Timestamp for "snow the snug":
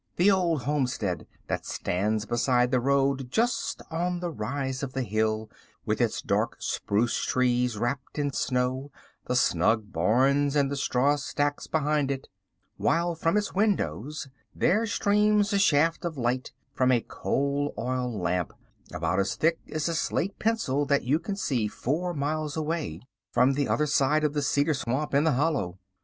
8.33-9.93